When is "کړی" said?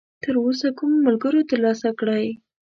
1.99-2.25